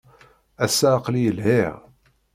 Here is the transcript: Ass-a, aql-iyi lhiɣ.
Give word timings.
Ass-a, 0.65 0.89
aql-iyi 0.97 1.31
lhiɣ. 1.37 1.75